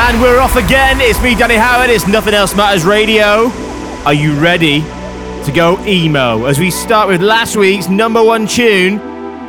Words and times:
And 0.00 0.22
we're 0.22 0.38
off 0.38 0.54
again. 0.54 1.00
It's 1.00 1.20
me, 1.22 1.34
Danny 1.34 1.56
Howard. 1.56 1.90
It's 1.90 2.06
Nothing 2.06 2.32
Else 2.32 2.54
Matters 2.54 2.84
Radio. 2.84 3.48
Are 4.06 4.14
you 4.14 4.32
ready 4.38 4.80
to 4.80 5.52
go 5.52 5.78
emo? 5.84 6.44
As 6.44 6.58
we 6.58 6.70
start 6.70 7.08
with 7.08 7.20
last 7.20 7.56
week's 7.56 7.88
number 7.88 8.22
one 8.22 8.46
tune, 8.46 8.98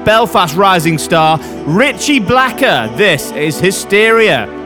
Belfast 0.03 0.55
rising 0.57 0.97
star 0.97 1.39
Richie 1.65 2.19
Blacker. 2.19 2.91
This 2.97 3.31
is 3.33 3.59
Hysteria. 3.59 4.58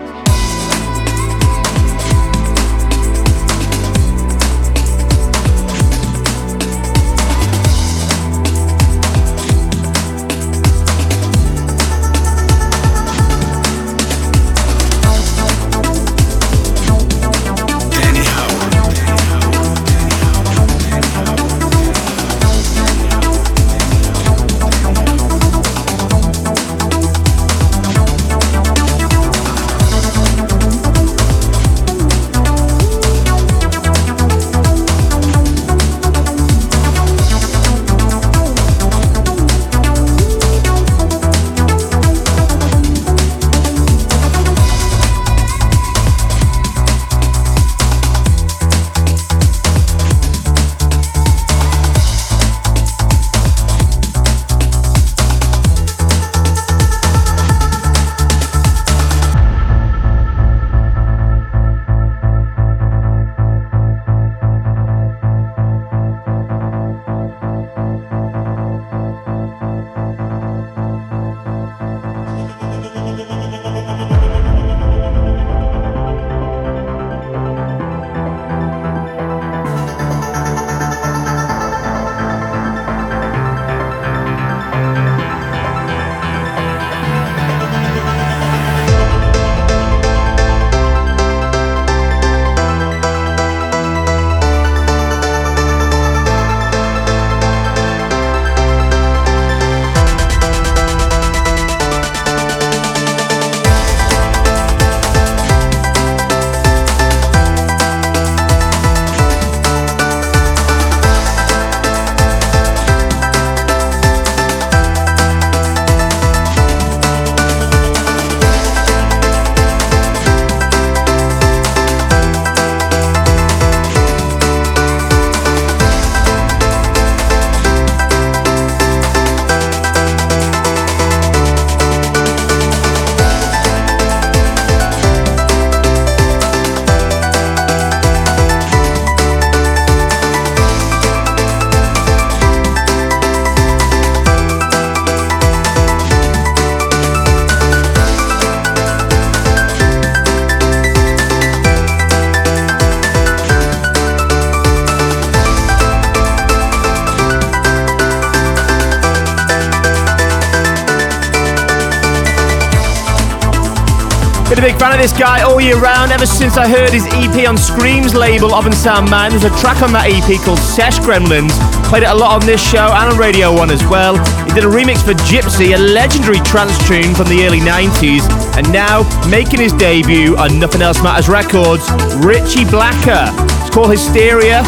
Since 166.53 166.69
I 166.69 166.69
heard 166.69 166.94
his 166.94 167.07
EP 167.09 167.50
on 167.50 167.57
Screams 167.57 168.13
label, 168.13 168.53
Oven 168.53 168.74
Sound 168.74 169.09
Man, 169.09 169.31
there's 169.31 169.44
a 169.44 169.50
track 169.57 169.81
on 169.81 169.91
that 169.94 170.06
EP 170.06 170.38
called 170.45 170.59
Sesh 170.59 171.00
Gremlins. 171.00 171.50
Played 171.89 172.03
it 172.03 172.09
a 172.09 172.13
lot 172.13 172.38
on 172.38 172.45
this 172.45 172.62
show 172.62 172.94
and 172.94 173.09
on 173.09 173.18
Radio 173.18 173.50
1 173.50 173.71
as 173.71 173.81
well. 173.89 174.21
He 174.45 174.53
did 174.53 174.62
a 174.62 174.69
remix 174.69 175.01
for 175.01 175.18
Gypsy, 175.25 175.74
a 175.74 175.81
legendary 175.81 176.38
trance 176.45 176.77
tune 176.86 177.18
from 177.18 177.25
the 177.25 177.41
early 177.50 177.57
90s. 177.57 178.21
And 178.53 178.69
now, 178.69 179.01
making 179.25 179.65
his 179.65 179.74
debut 179.74 180.38
on 180.38 180.59
Nothing 180.59 180.83
Else 180.83 181.01
Matters 181.01 181.25
Records, 181.25 181.89
Richie 182.21 182.69
Blacker. 182.69 183.33
It's 183.65 183.74
called 183.74 183.89
Hysteria. 183.89 184.62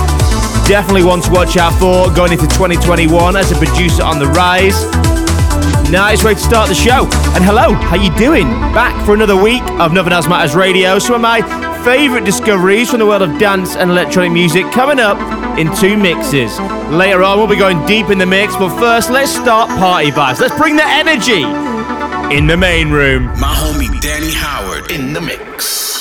Definitely 0.66 1.06
one 1.06 1.22
to 1.22 1.30
watch 1.30 1.54
out 1.54 1.78
for 1.78 2.10
going 2.18 2.34
into 2.34 2.50
2021 2.50 3.38
as 3.38 3.52
a 3.54 3.58
producer 3.62 4.02
on 4.02 4.18
the 4.18 4.26
rise. 4.34 4.90
Nice 5.94 6.24
way 6.24 6.34
to 6.34 6.42
start 6.42 6.66
the 6.66 6.74
show. 6.74 7.06
And 7.38 7.46
hello, 7.46 7.78
how 7.78 7.94
you 7.94 8.10
doing? 8.18 8.50
Back 8.74 8.98
for 9.06 9.14
another 9.14 9.38
week 9.38 9.62
of 9.78 9.94
Nothing 9.94 10.14
Else 10.14 10.26
Matters 10.26 10.56
Radio. 10.56 10.98
Some 10.98 11.14
of 11.14 11.22
my 11.22 11.65
favourite 11.86 12.26
discoveries 12.26 12.90
from 12.90 12.98
the 12.98 13.06
world 13.06 13.22
of 13.22 13.38
dance 13.38 13.76
and 13.76 13.92
electronic 13.92 14.32
music 14.32 14.66
coming 14.72 15.00
up 15.00 15.20
in 15.60 15.72
two 15.76 15.96
mixes. 15.96 16.60
Later 16.90 17.22
on, 17.22 17.38
we'll 17.38 17.48
be 17.48 17.56
going 17.56 17.86
deep 17.86 18.10
in 18.10 18.18
the 18.18 18.26
mix, 18.26 18.56
but 18.56 18.76
first, 18.80 19.12
let's 19.12 19.32
start 19.32 19.70
party 19.70 20.10
vibes. 20.10 20.40
Let's 20.40 20.58
bring 20.58 20.78
the 20.78 20.84
energy 20.84 21.44
in 22.36 22.48
the 22.48 22.58
main 22.58 22.90
room. 22.90 23.26
My 23.40 23.54
homie 23.54 24.02
Danny 24.02 24.34
Howard 24.34 24.90
in 24.90 25.14
the 25.14 25.22
mix. 25.22 25.95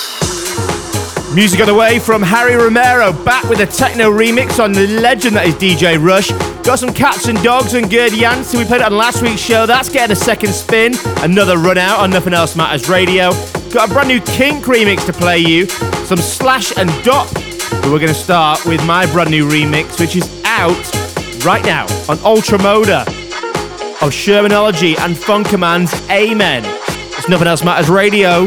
Music 1.35 1.59
on 1.59 1.67
the 1.67 1.75
way 1.75 1.99
from 1.99 2.23
Harry 2.23 2.55
Romero, 2.55 3.13
back 3.25 3.43
with 3.49 3.59
a 3.59 3.67
techno 3.67 4.09
remix 4.09 4.63
on 4.63 4.71
the 4.71 4.87
legend 4.87 5.35
that 5.35 5.47
is 5.49 5.55
DJ 5.57 6.01
Rush. 6.01 6.31
Got 6.63 6.79
some 6.79 6.95
cats 6.95 7.27
and 7.27 7.43
dogs 7.43 7.75
and 7.75 7.91
Gerd 7.91 8.13
Janson. 8.13 8.61
We 8.61 8.65
played 8.65 8.83
it 8.83 8.87
on 8.87 8.97
last 8.97 9.21
week's 9.21 9.41
show. 9.41 9.67
That's 9.67 9.89
getting 9.89 10.13
a 10.13 10.17
second 10.17 10.53
spin. 10.53 10.95
Another 11.25 11.59
run 11.59 11.77
out 11.77 11.99
on 11.99 12.11
Nothing 12.11 12.35
Else 12.35 12.55
Matters 12.55 12.89
Radio. 12.89 13.33
Got 13.73 13.91
a 13.91 13.93
brand 13.93 14.09
new 14.09 14.21
Kink 14.21 14.65
remix 14.67 15.05
to 15.07 15.13
play 15.13 15.39
you. 15.39 15.67
Some 16.07 16.19
Slash 16.19 16.79
and 16.79 16.89
Dot. 17.03 17.29
But 17.35 17.87
we're 17.87 17.99
going 17.99 18.07
to 18.07 18.15
start 18.15 18.65
with 18.65 18.85
my 18.87 19.05
brand 19.11 19.31
new 19.31 19.49
remix, 19.49 19.99
which 19.99 20.15
is 20.15 20.41
out 20.45 20.71
right 21.45 21.65
now 21.65 21.87
on 22.09 22.17
Ultra 22.21 22.59
Moda 22.59 23.09
of 24.03 24.13
Shermanology 24.13 24.97
and 25.01 25.19
Funk 25.19 25.49
Command's 25.49 25.93
Amen. 26.11 26.63
It's 27.19 27.29
Nothing 27.29 27.49
Else 27.49 27.65
Matters 27.65 27.91
Radio 27.91 28.43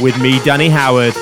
with 0.00 0.18
me, 0.18 0.42
Danny 0.42 0.70
Howard. 0.70 1.14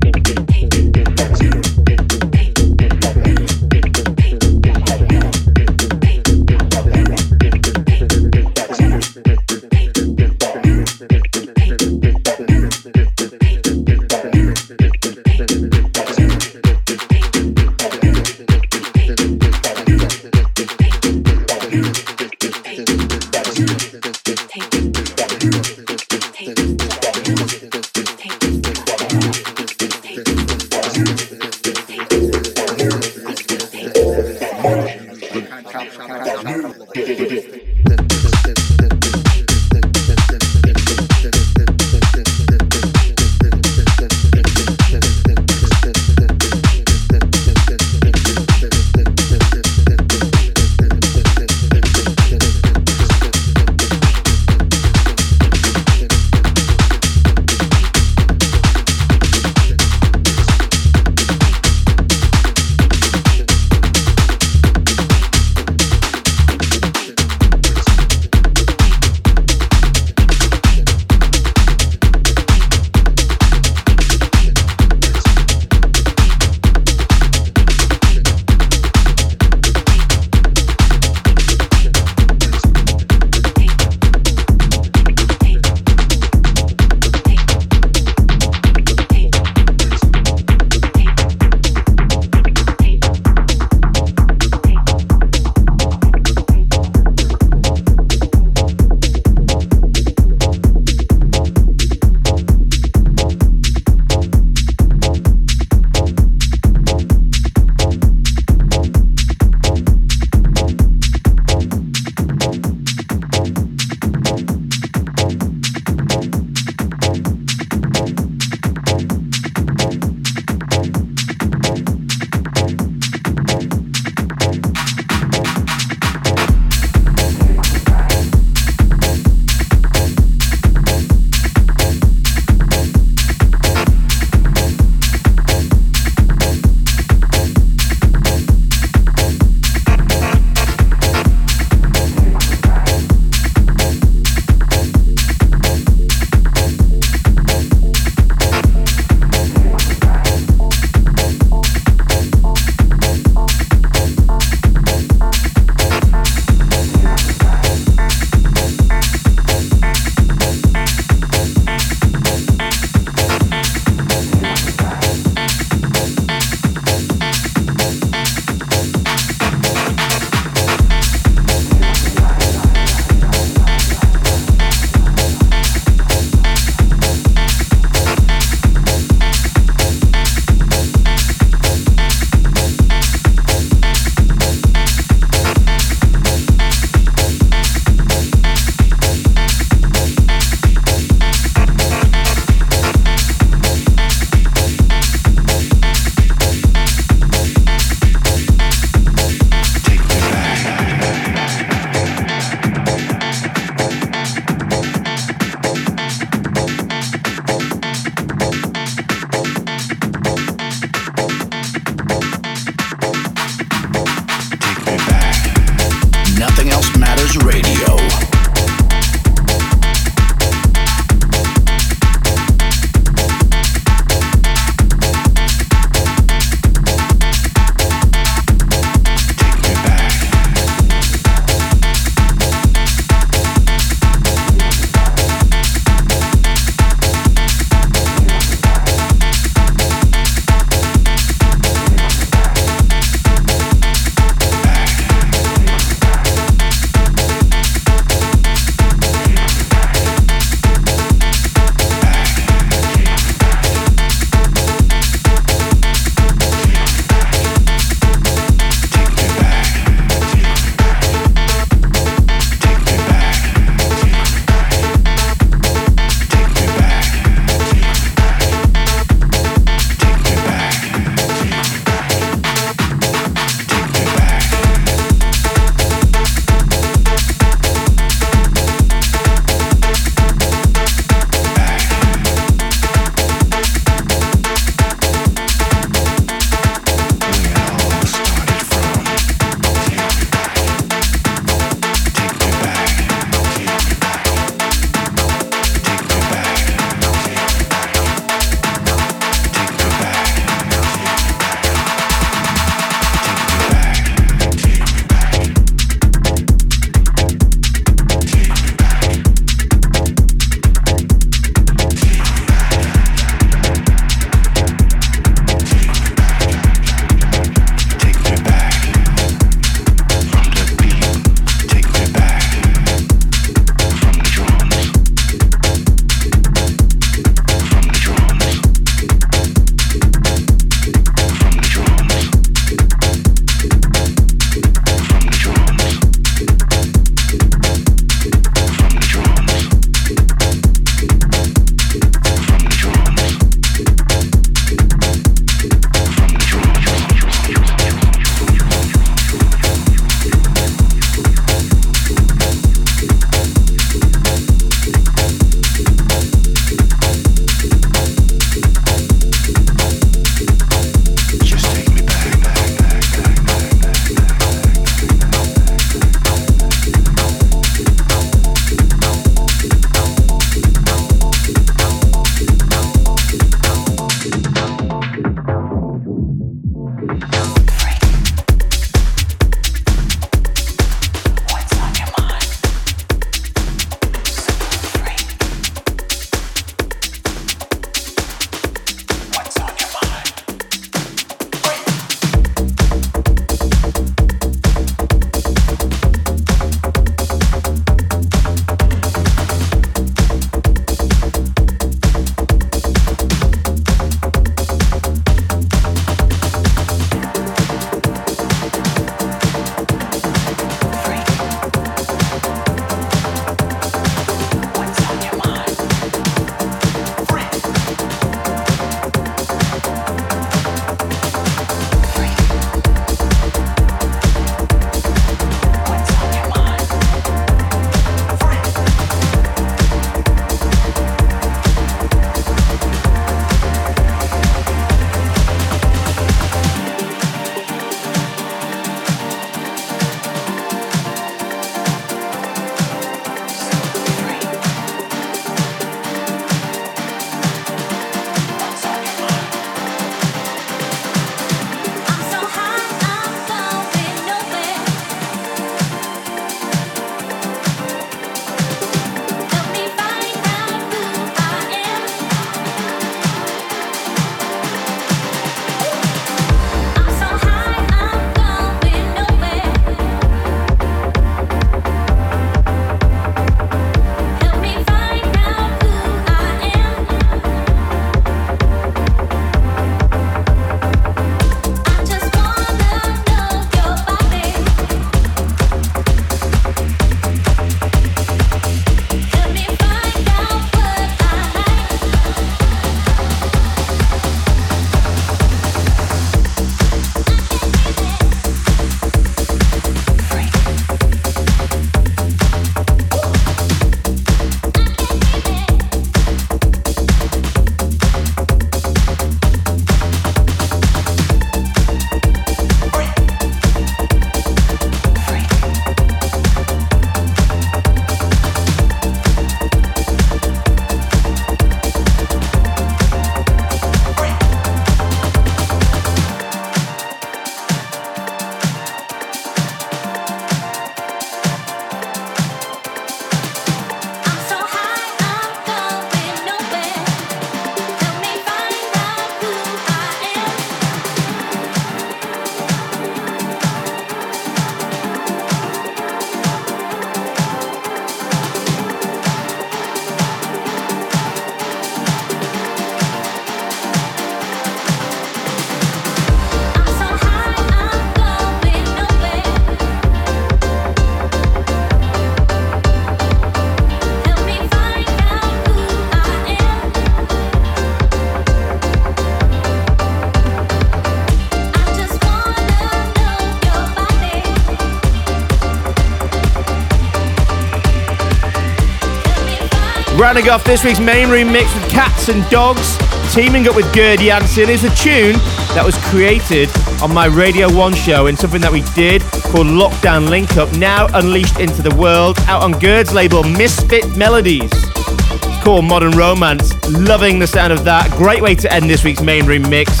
Rounding 580.46 580.60
off 580.60 580.64
this 580.64 580.84
week's 580.84 581.00
main 581.00 581.28
room 581.28 581.50
mix 581.50 581.74
with 581.74 581.90
Cats 581.90 582.28
and 582.28 582.48
Dogs, 582.50 582.96
teaming 583.34 583.66
up 583.66 583.74
with 583.74 583.92
Gerd 583.92 584.20
Janson 584.20 584.68
is 584.68 584.84
a 584.84 584.94
tune 584.94 585.32
that 585.74 585.82
was 585.84 585.96
created 586.04 586.68
on 587.02 587.12
my 587.12 587.26
Radio 587.26 587.68
1 587.74 587.94
show 587.94 588.26
in 588.26 588.36
something 588.36 588.60
that 588.60 588.70
we 588.70 588.82
did 588.94 589.22
called 589.50 589.66
Lockdown 589.66 590.28
Link 590.28 590.56
Up, 590.56 590.72
now 590.76 591.08
unleashed 591.14 591.58
into 591.58 591.82
the 591.82 591.92
world, 591.96 592.38
out 592.46 592.62
on 592.62 592.78
Gerd's 592.78 593.12
label 593.12 593.42
Misfit 593.42 594.16
Melodies. 594.16 594.70
It's 594.72 595.64
called 595.64 595.84
Modern 595.84 596.12
Romance. 596.12 596.72
Loving 596.90 597.40
the 597.40 597.46
sound 597.48 597.72
of 597.72 597.82
that. 597.84 598.08
Great 598.12 598.40
way 598.40 598.54
to 598.54 598.72
end 598.72 598.88
this 598.88 599.02
week's 599.02 599.22
main 599.22 599.46
room 599.46 599.68
mix. 599.68 600.00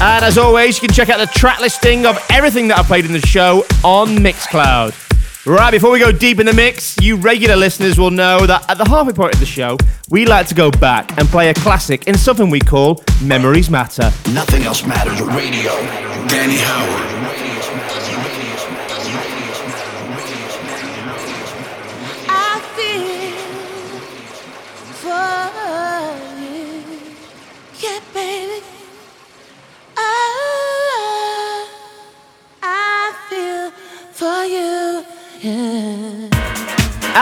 And 0.00 0.24
as 0.24 0.38
always, 0.38 0.80
you 0.80 0.88
can 0.88 0.94
check 0.94 1.10
out 1.10 1.18
the 1.18 1.38
track 1.38 1.60
listing 1.60 2.06
of 2.06 2.18
everything 2.30 2.68
that 2.68 2.78
I 2.78 2.82
played 2.82 3.04
in 3.04 3.12
the 3.12 3.26
show 3.26 3.66
on 3.84 4.16
Mixcloud. 4.16 4.99
Right, 5.50 5.72
before 5.72 5.90
we 5.90 5.98
go 5.98 6.12
deep 6.12 6.38
in 6.38 6.46
the 6.46 6.52
mix, 6.52 6.96
you 7.00 7.16
regular 7.16 7.56
listeners 7.56 7.98
will 7.98 8.12
know 8.12 8.46
that 8.46 8.70
at 8.70 8.78
the 8.78 8.84
halfway 8.84 9.12
point 9.12 9.34
of 9.34 9.40
the 9.40 9.46
show, 9.46 9.76
we 10.08 10.24
like 10.24 10.46
to 10.46 10.54
go 10.54 10.70
back 10.70 11.18
and 11.18 11.26
play 11.26 11.48
a 11.50 11.54
classic 11.54 12.06
in 12.06 12.16
something 12.16 12.50
we 12.50 12.60
call 12.60 13.02
Memories 13.20 13.68
Matter. 13.68 14.12
Nothing 14.32 14.62
else 14.62 14.86
matters 14.86 15.20
radio. 15.20 15.72
Danny 16.28 16.56
Howard. 16.56 17.19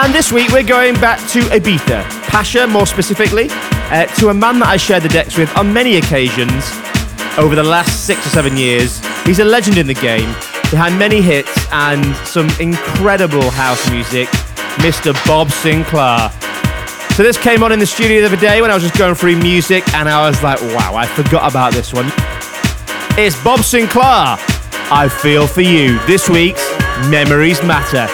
And 0.08 0.14
this 0.14 0.32
week 0.32 0.48
we're 0.52 0.62
going 0.62 0.94
back 0.94 1.18
to 1.32 1.40
Ibiza, 1.40 2.02
Pacha 2.28 2.66
more 2.66 2.86
specifically, 2.86 3.48
uh, 3.50 4.06
to 4.16 4.30
a 4.30 4.34
man 4.34 4.58
that 4.60 4.68
I 4.68 4.78
shared 4.78 5.02
the 5.02 5.10
decks 5.10 5.36
with 5.36 5.54
on 5.54 5.70
many 5.70 5.98
occasions 5.98 6.64
over 7.36 7.54
the 7.54 7.62
last 7.62 8.06
six 8.06 8.26
or 8.26 8.30
seven 8.30 8.56
years. 8.56 9.04
He's 9.26 9.38
a 9.38 9.44
legend 9.44 9.76
in 9.76 9.86
the 9.86 9.92
game, 9.92 10.32
behind 10.70 10.98
many 10.98 11.20
hits 11.20 11.54
and 11.72 12.16
some 12.26 12.48
incredible 12.58 13.50
house 13.50 13.90
music, 13.90 14.28
Mr. 14.80 15.12
Bob 15.26 15.48
Sinclar. 15.48 16.32
So 17.12 17.22
this 17.22 17.36
came 17.36 17.62
on 17.62 17.70
in 17.70 17.78
the 17.78 17.84
studio 17.84 18.22
the 18.22 18.28
other 18.28 18.40
day 18.40 18.62
when 18.62 18.70
I 18.70 18.74
was 18.74 18.84
just 18.84 18.96
going 18.96 19.14
through 19.14 19.36
music 19.36 19.86
and 19.92 20.08
I 20.08 20.26
was 20.26 20.42
like, 20.42 20.58
wow, 20.72 20.94
I 20.94 21.04
forgot 21.04 21.50
about 21.50 21.74
this 21.74 21.92
one. 21.92 22.06
It's 23.18 23.36
Bob 23.44 23.60
Sinclar. 23.60 24.38
I 24.90 25.10
feel 25.20 25.46
for 25.46 25.60
you. 25.60 25.98
This 26.06 26.30
week's 26.30 26.66
Memories 27.10 27.62
Matter. 27.62 28.08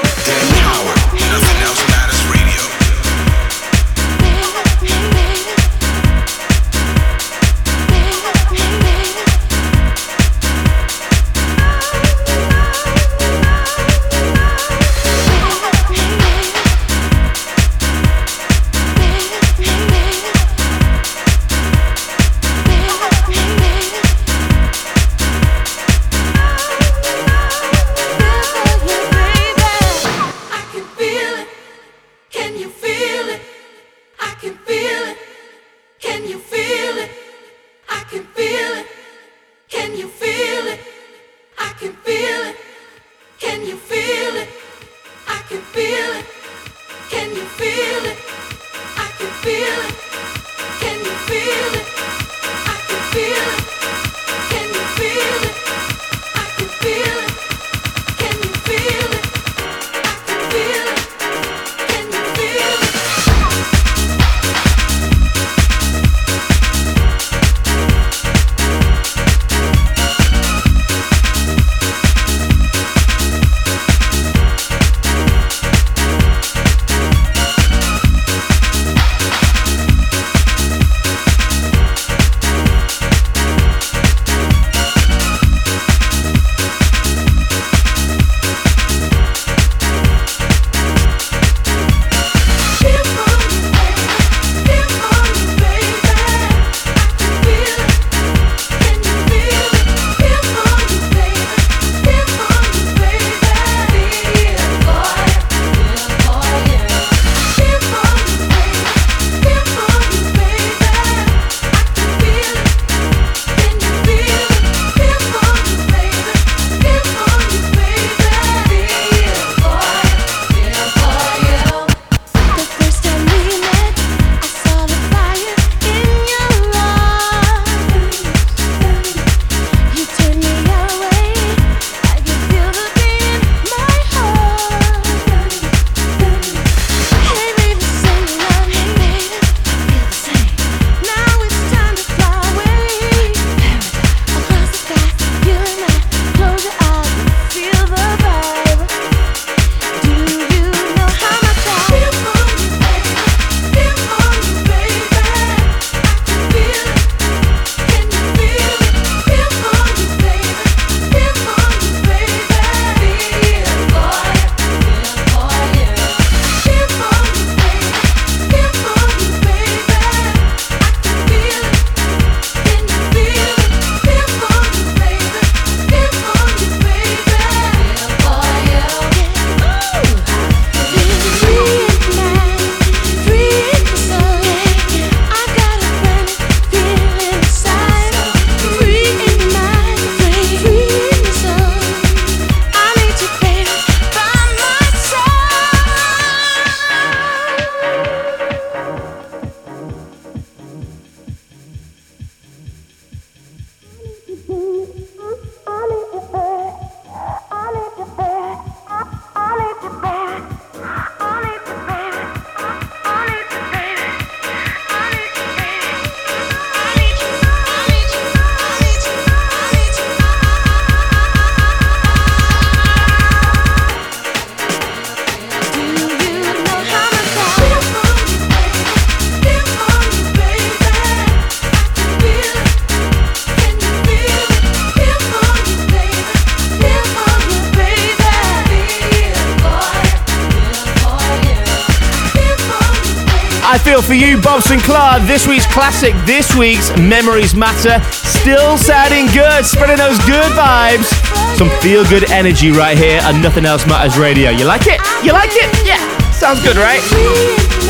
Bob 244.55 244.62
Sinclar. 244.62 245.26
This 245.26 245.48
week's 245.48 245.66
classic, 245.66 246.14
this 246.26 246.55
week's 246.55 246.96
Memories 246.96 247.57
Matter. 247.57 247.98
Still 248.12 248.78
sounding 248.78 249.26
good, 249.34 249.66
spreading 249.66 249.96
those 249.96 250.16
good 250.26 250.46
vibes. 250.52 251.11
Some 251.59 251.68
feel 251.80 252.05
good 252.05 252.30
energy 252.30 252.70
right 252.70 252.96
here 252.96 253.18
and 253.24 253.42
Nothing 253.42 253.64
Else 253.64 253.84
Matters 253.84 254.16
Radio. 254.16 254.50
You 254.50 254.64
like 254.64 254.82
it? 254.86 255.00
You 255.24 255.32
like 255.32 255.50
it? 255.50 255.66
Yeah, 255.84 255.98
sounds 256.30 256.62
good, 256.62 256.76
right? 256.76 257.02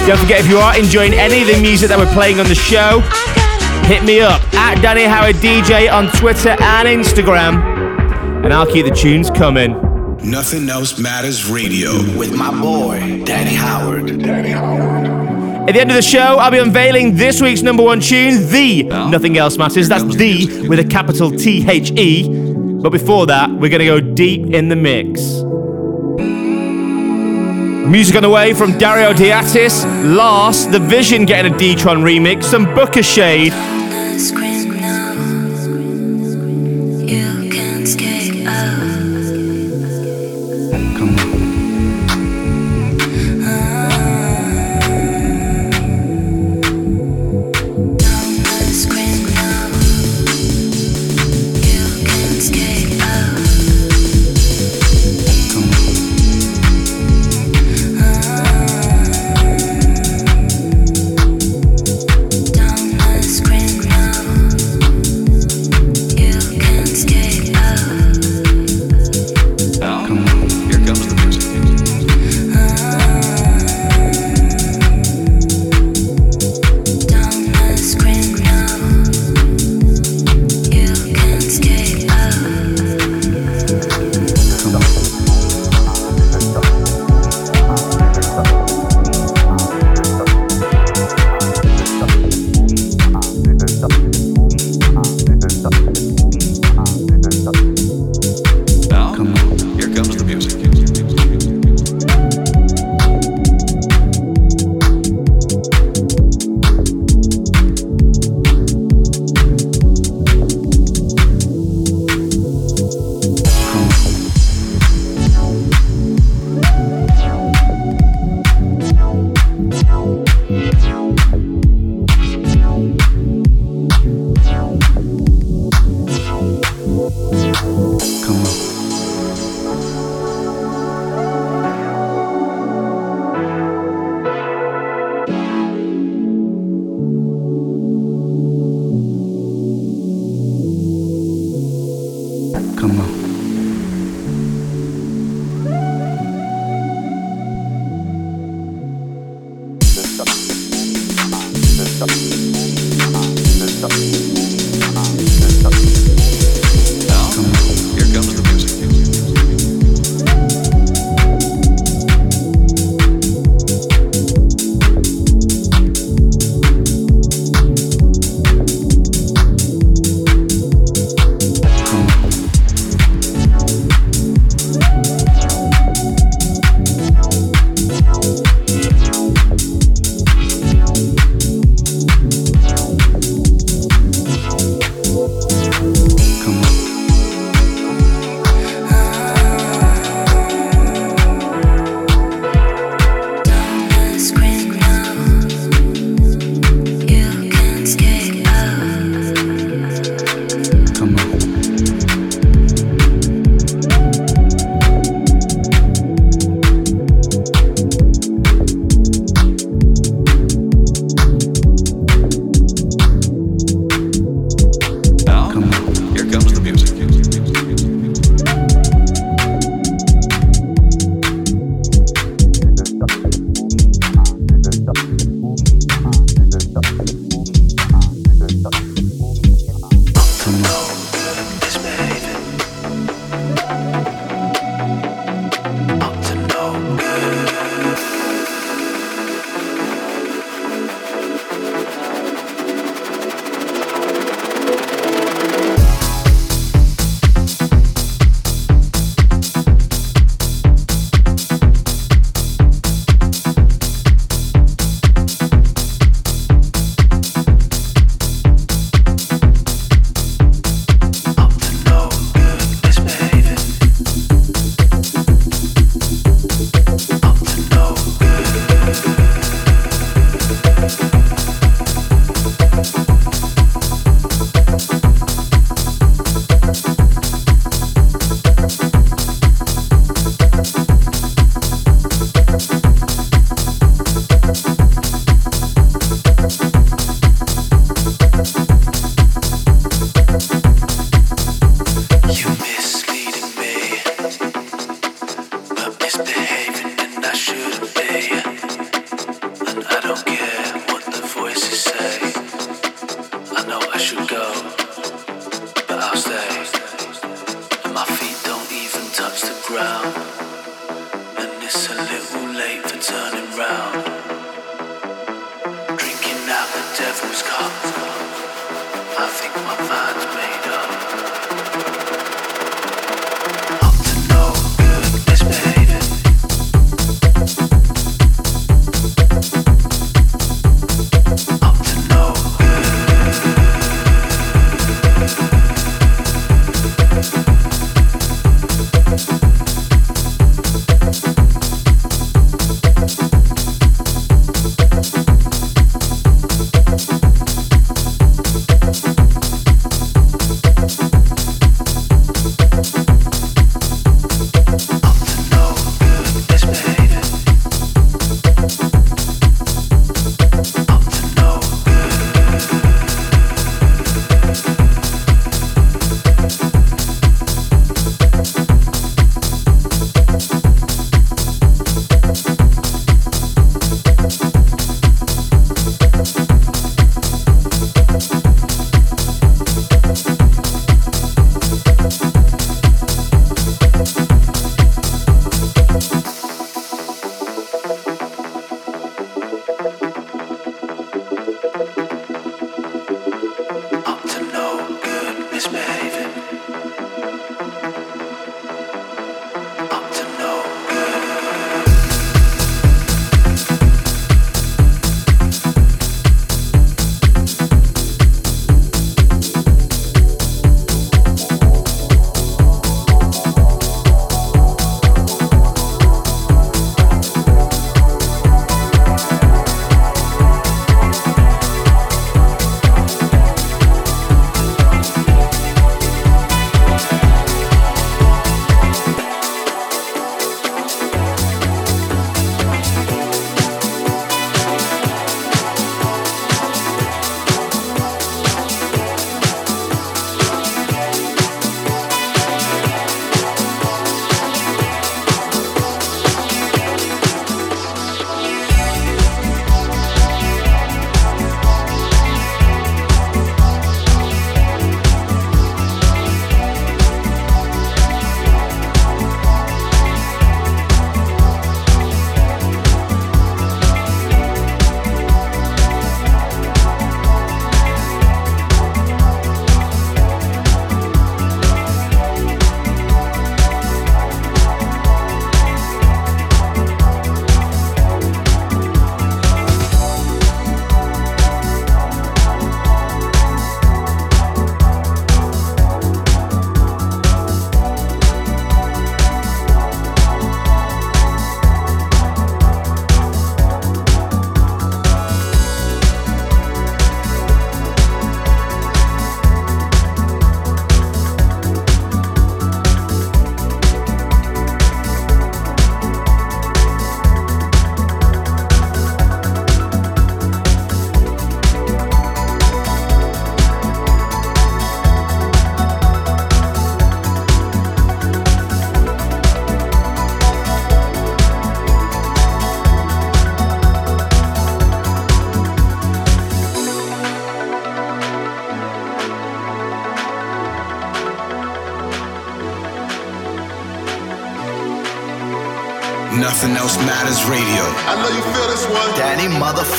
Don't 0.06 0.18
forget 0.18 0.40
if 0.40 0.48
you 0.48 0.56
are 0.56 0.74
enjoying 0.78 1.12
any 1.12 1.42
of 1.42 1.48
the 1.48 1.60
music 1.60 1.90
that 1.90 1.98
we're 1.98 2.14
playing 2.14 2.40
on 2.40 2.46
the 2.46 2.54
show, 2.54 3.00
hit 3.84 4.02
me 4.02 4.22
up 4.22 4.40
at 4.54 4.80
Danny 4.80 5.04
Howard 5.04 5.36
DJ 5.44 5.92
on 5.92 6.08
Twitter 6.12 6.56
and 6.62 6.88
Instagram, 6.88 7.60
and 8.42 8.54
I'll 8.54 8.64
keep 8.64 8.86
the 8.86 8.94
tunes 8.94 9.28
coming. 9.28 9.76
Nothing 10.24 10.70
else 10.70 10.98
matters 10.98 11.50
radio 11.50 11.92
with 12.16 12.34
my 12.34 12.58
boy, 12.58 13.22
Danny 13.26 13.52
Howard. 13.52 14.06
Danny 14.22 14.22
Howard. 14.22 14.43
At 15.66 15.72
the 15.72 15.80
end 15.80 15.90
of 15.90 15.96
the 15.96 16.02
show, 16.02 16.18
I'll 16.18 16.50
be 16.50 16.58
unveiling 16.58 17.16
this 17.16 17.40
week's 17.40 17.62
number 17.62 17.82
one 17.82 17.98
tune, 17.98 18.50
The 18.50 18.82
Nothing 18.82 19.38
Else 19.38 19.56
Matters. 19.56 19.88
That's 19.88 20.04
The 20.04 20.68
with 20.68 20.78
a 20.78 20.84
capital 20.84 21.30
T 21.30 21.64
H 21.66 21.90
E. 21.92 22.28
But 22.28 22.90
before 22.90 23.24
that, 23.26 23.48
we're 23.50 23.70
going 23.70 23.80
to 23.80 23.86
go 23.86 23.98
deep 23.98 24.52
in 24.52 24.68
the 24.68 24.76
mix. 24.76 25.42
Music 27.88 28.14
on 28.14 28.22
the 28.22 28.28
way 28.28 28.52
from 28.52 28.76
Dario 28.76 29.14
D'Attis, 29.14 29.84
Last, 30.04 30.70
The 30.70 30.80
Vision 30.80 31.24
getting 31.24 31.54
a 31.54 31.56
D-Tron 31.56 31.98
remix, 31.98 32.44
some 32.44 32.66
Booka 32.66 33.02
Shade, 33.02 33.52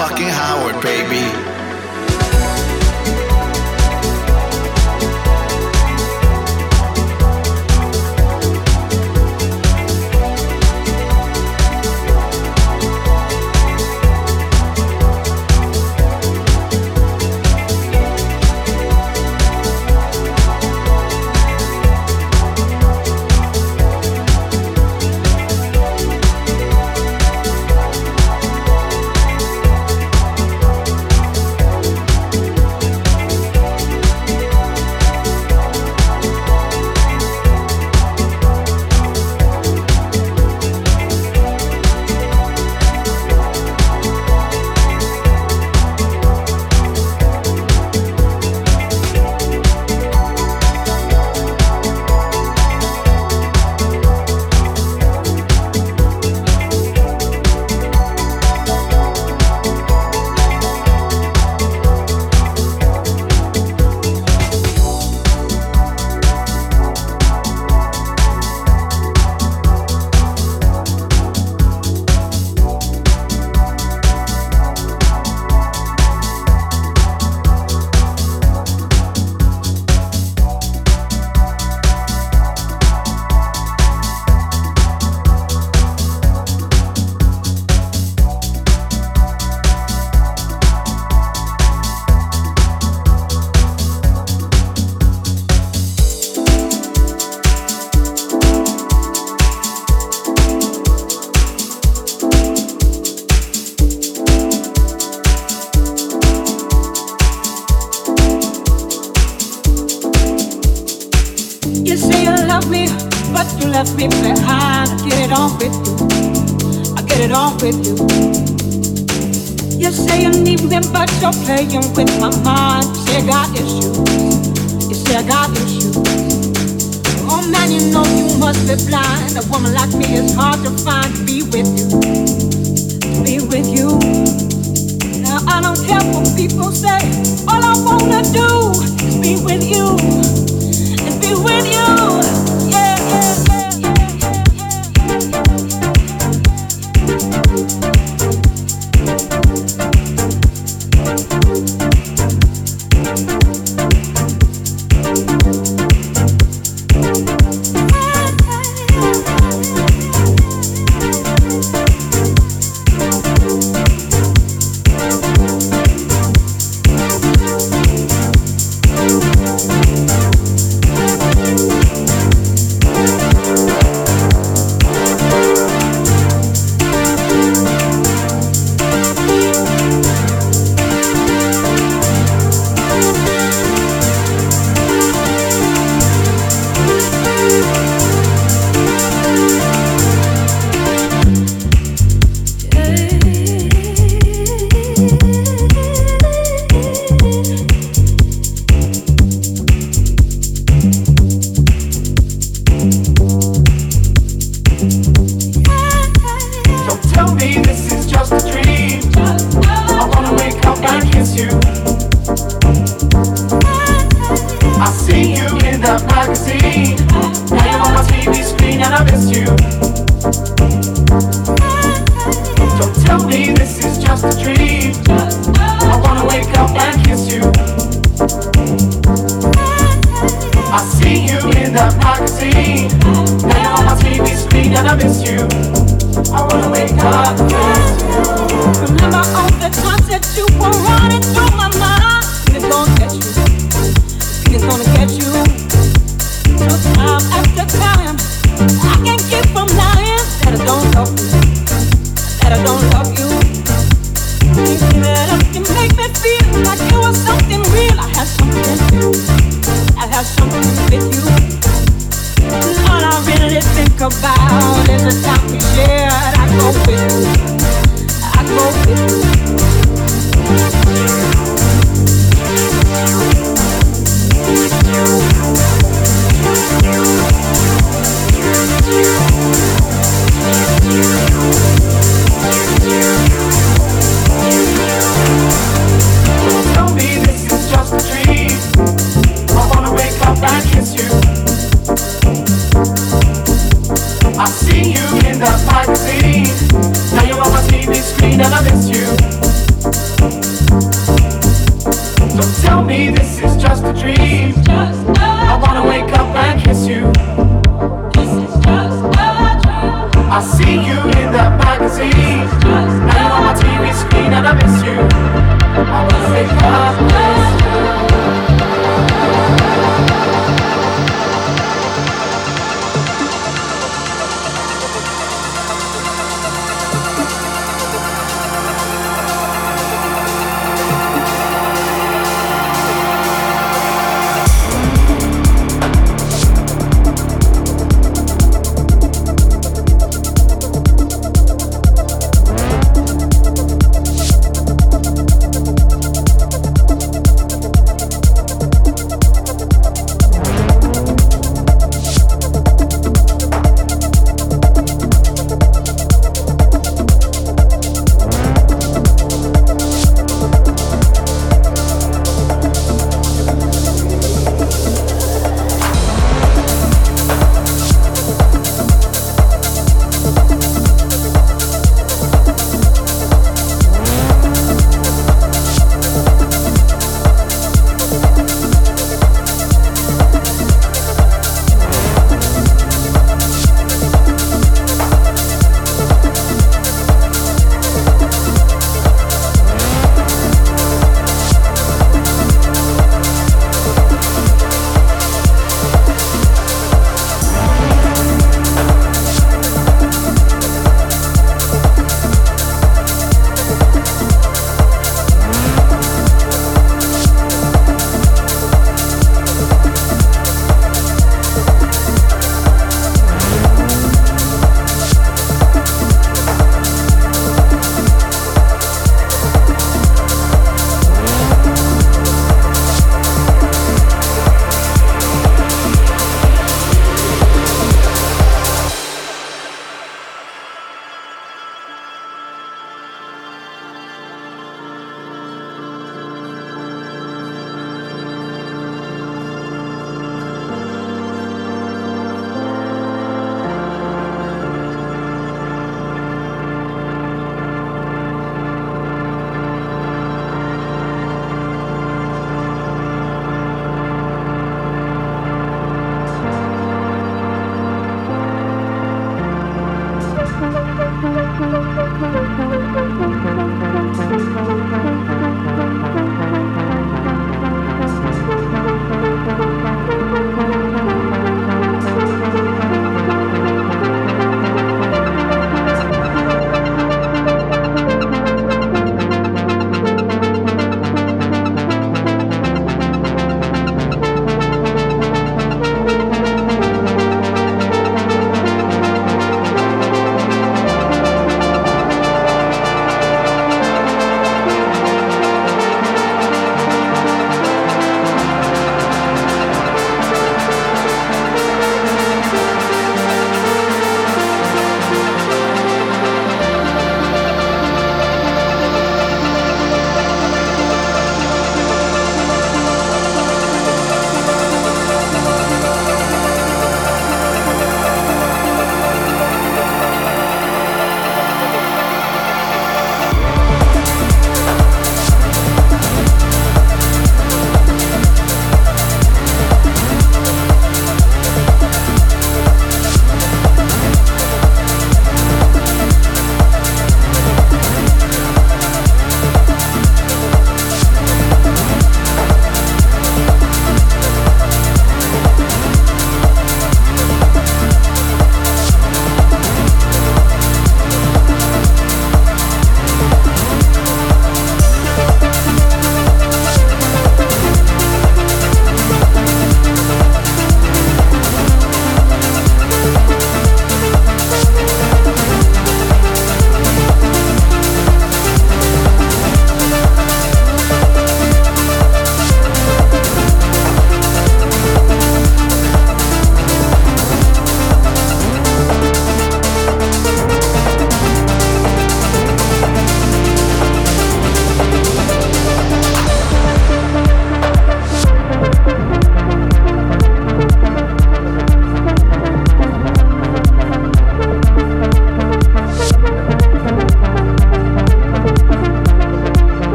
fucking 0.00 0.28
Howard, 0.28 0.80
baby. 0.80 1.29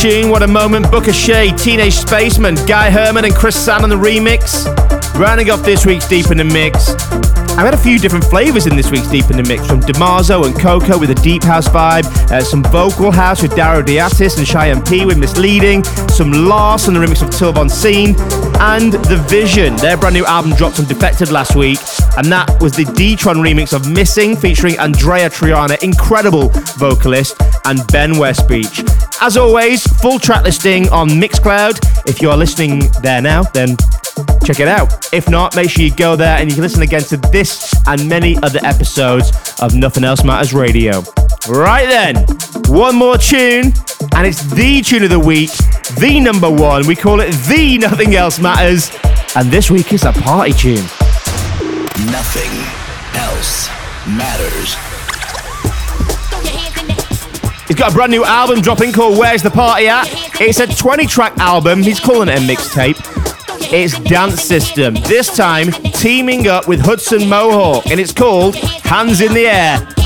Tune, 0.00 0.30
what 0.30 0.42
a 0.42 0.46
moment. 0.46 0.86
Booka 0.86 1.12
Shade, 1.12 1.58
Teenage 1.58 1.92
Spaceman, 1.92 2.54
Guy 2.66 2.88
Herman, 2.88 3.26
and 3.26 3.34
Chris 3.34 3.54
San 3.54 3.82
on 3.82 3.90
the 3.90 3.96
remix. 3.96 4.64
Rounding 5.18 5.50
off 5.50 5.62
this 5.62 5.84
week's 5.84 6.08
Deep 6.08 6.30
in 6.30 6.38
the 6.38 6.44
Mix. 6.44 6.94
I've 7.50 7.66
had 7.66 7.74
a 7.74 7.76
few 7.76 7.98
different 7.98 8.24
flavours 8.24 8.66
in 8.66 8.76
this 8.76 8.90
week's 8.90 9.08
Deep 9.08 9.30
in 9.30 9.36
the 9.36 9.42
Mix 9.42 9.66
from 9.66 9.80
Damaso 9.80 10.46
and 10.46 10.58
Coco 10.58 10.98
with 10.98 11.10
a 11.10 11.14
deep 11.16 11.42
house 11.42 11.68
vibe, 11.68 12.06
uh, 12.30 12.40
some 12.40 12.62
vocal 12.64 13.10
house 13.10 13.42
with 13.42 13.54
Dario 13.54 13.82
D'Attis 13.82 14.38
and 14.38 14.48
Cheyenne 14.48 14.82
P 14.84 15.04
with 15.04 15.18
Misleading, 15.18 15.84
some 16.08 16.32
Lars 16.32 16.88
on 16.88 16.94
the 16.94 17.00
remix 17.00 17.20
of 17.22 17.28
Till 17.28 17.52
Von 17.52 17.68
Sein, 17.68 18.14
and 18.60 18.92
The 18.92 19.16
Vision. 19.28 19.74
Their 19.76 19.96
brand 19.96 20.14
new 20.14 20.26
album 20.26 20.52
dropped 20.54 20.78
on 20.78 20.86
Defected 20.86 21.32
last 21.32 21.56
week, 21.56 21.78
and 22.16 22.26
that 22.26 22.60
was 22.60 22.72
the 22.72 22.84
D-Tron 22.84 23.36
remix 23.36 23.72
of 23.72 23.90
Missing 23.90 24.36
featuring 24.36 24.74
Andreya 24.74 25.30
Triana, 25.30 25.82
incredible 25.82 26.50
vocalist, 26.78 27.40
and 27.64 27.80
Ben 27.90 28.12
Westbeach. 28.12 28.86
As 29.22 29.36
always, 29.36 29.82
full 30.00 30.18
track 30.18 30.44
listing 30.44 30.88
on 30.90 31.08
Mixcloud. 31.08 31.78
If 32.06 32.20
you 32.20 32.30
are 32.30 32.36
listening 32.36 32.82
there 33.02 33.22
now, 33.22 33.42
then 33.42 33.76
check 34.44 34.60
it 34.60 34.68
out. 34.68 35.12
If 35.12 35.28
not, 35.28 35.56
make 35.56 35.70
sure 35.70 35.82
you 35.82 35.94
go 35.94 36.14
there 36.14 36.36
and 36.36 36.48
you 36.48 36.54
can 36.54 36.62
listen 36.62 36.82
again 36.82 37.02
to 37.02 37.16
this 37.16 37.74
and 37.86 38.08
many 38.08 38.36
other 38.42 38.60
episodes 38.62 39.32
of 39.60 39.74
Nothing 39.74 40.04
Else 40.04 40.22
Matters 40.22 40.52
Radio. 40.52 41.02
Right 41.48 41.86
then, 41.86 42.26
one 42.68 42.94
more 42.96 43.16
tune, 43.16 43.72
and 44.14 44.26
it's 44.26 44.42
the 44.52 44.82
tune 44.82 45.02
of 45.04 45.10
the 45.10 45.18
week, 45.18 45.50
the 45.98 46.20
number 46.20 46.50
one. 46.50 46.86
We 46.86 46.94
call 46.94 47.20
it 47.20 47.32
the 47.48 47.78
Nothing 47.78 48.14
Else 48.14 48.38
Matters, 48.38 48.90
and 49.34 49.50
this 49.50 49.70
week 49.70 49.92
is 49.92 50.04
a 50.04 50.12
party 50.12 50.52
tune. 50.52 50.84
Nothing 52.12 52.52
else 53.18 53.68
matters. 54.06 54.76
He's 57.66 57.76
got 57.76 57.92
a 57.92 57.94
brand 57.94 58.12
new 58.12 58.24
album 58.24 58.60
dropping 58.60 58.92
called 58.92 59.18
Where's 59.18 59.42
the 59.42 59.50
Party 59.50 59.88
At? 59.88 60.08
It's 60.40 60.60
a 60.60 60.66
20 60.66 61.06
track 61.06 61.36
album. 61.38 61.82
He's 61.82 62.00
calling 62.00 62.28
it 62.28 62.38
a 62.38 62.40
mixtape. 62.40 62.98
It's 63.72 63.98
Dance 64.00 64.42
System, 64.42 64.94
this 64.94 65.34
time 65.34 65.72
teaming 65.72 66.48
up 66.48 66.68
with 66.68 66.80
Hudson 66.80 67.28
Mohawke, 67.28 67.86
and 67.86 67.98
it's 67.98 68.12
called 68.12 68.56
Hands 68.56 69.20
in 69.20 69.32
the 69.32 69.46
Air. 69.46 69.99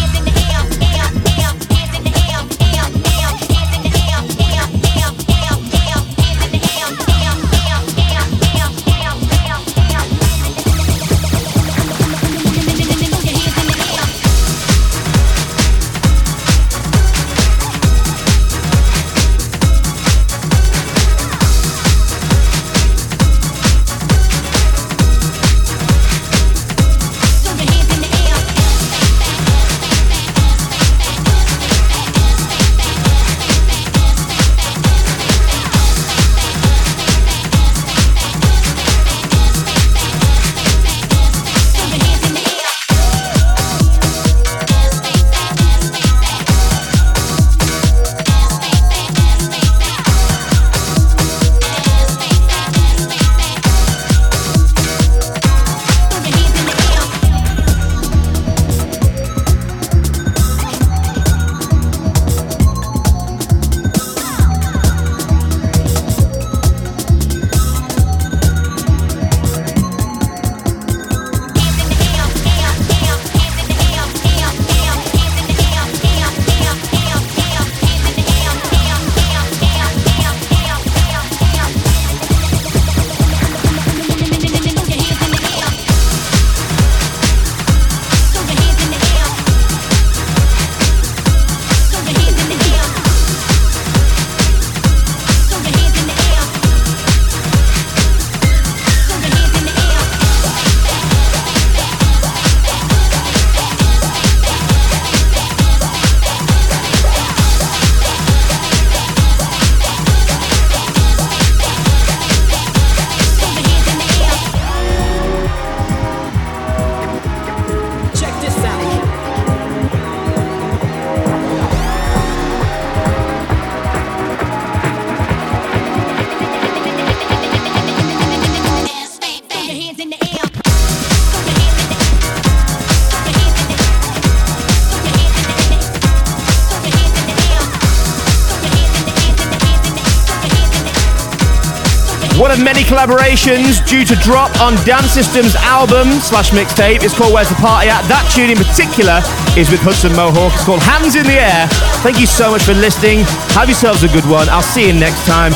Collaborations 142.95 143.85
due 143.89 144.05
to 144.05 144.15
drop 144.23 144.55
on 144.61 144.77
Dance 144.87 145.11
System's 145.11 145.57
album 145.57 146.07
slash 146.23 146.51
mixtape. 146.51 147.03
It's 147.03 147.13
called 147.13 147.35
Where's 147.35 147.49
the 147.49 147.57
Party 147.57 147.91
At? 147.91 148.07
That 148.07 148.23
tune 148.31 148.55
in 148.55 148.57
particular 148.57 149.19
is 149.59 149.67
with 149.67 149.83
Hudson 149.83 150.15
Mohawke. 150.15 150.55
It's 150.55 150.63
called 150.63 150.79
Hands 150.79 151.11
in 151.19 151.27
the 151.27 151.35
Air. 151.35 151.67
Thank 152.07 152.23
you 152.23 152.27
so 152.31 152.53
much 152.53 152.63
for 152.63 152.73
listening. 152.73 153.27
Have 153.59 153.67
yourselves 153.67 154.07
a 154.07 154.09
good 154.15 154.23
one. 154.31 154.47
I'll 154.47 154.63
see 154.63 154.87
you 154.87 154.95
next 154.95 155.27
time. 155.27 155.51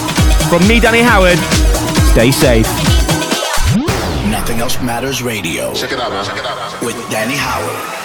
From 0.51 0.67
me, 0.67 0.83
Danny 0.83 0.99
Howard, 0.99 1.39
stay 2.11 2.35
safe. 2.35 2.67
Nothing 4.27 4.59
Else 4.59 4.83
Matters 4.83 5.23
Radio. 5.23 5.73
Check 5.75 5.93
it 5.95 6.01
out, 6.03 6.11
man. 6.11 6.27
Check 6.27 6.43
it 6.43 6.45
out. 6.45 6.59
With 6.83 6.99
Danny 7.07 7.39
Howard. 7.39 7.98